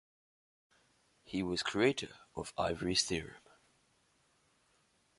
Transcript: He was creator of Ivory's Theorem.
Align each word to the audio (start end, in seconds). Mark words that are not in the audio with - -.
He 1.23 1.43
was 1.43 1.61
creator 1.61 2.15
of 2.35 2.55
Ivory's 2.57 3.03
Theorem. 3.03 3.43